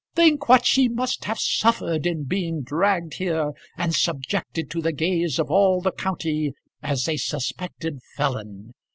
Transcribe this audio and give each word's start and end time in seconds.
Think 0.15 0.49
what 0.49 0.65
she 0.65 0.89
must 0.89 1.25
have 1.25 1.37
suffered 1.37 2.07
in 2.07 2.23
being 2.23 2.63
dragged 2.63 3.17
here 3.19 3.51
and 3.77 3.93
subjected 3.93 4.67
to 4.71 4.81
the 4.81 4.91
gaze 4.91 5.37
of 5.37 5.51
all 5.51 5.79
the 5.79 5.91
county 5.91 6.53
as 6.81 7.07
a 7.07 7.17
suspected 7.17 7.99
felon! 8.15 8.73